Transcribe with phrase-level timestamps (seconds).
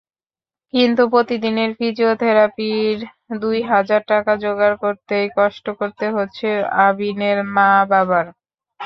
[0.73, 2.97] কিন্তু প্রতিদিনের ফিজিওথেরাপির
[3.41, 6.47] দুই হাজার টাকা জোগাড় করতেই কষ্ট করতে হচ্ছে
[6.85, 8.25] আভিনের মা-বাবার।